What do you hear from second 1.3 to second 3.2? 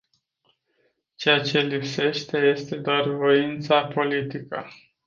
ce lipsește este doar